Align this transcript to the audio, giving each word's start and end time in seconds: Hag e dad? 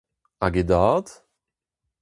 Hag 0.41 0.55
e 0.61 0.63
dad? 0.69 1.05